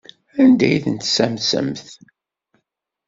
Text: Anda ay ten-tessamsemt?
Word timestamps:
Anda 0.41 0.65
ay 0.67 0.77
ten-tessamsemt? 0.83 1.87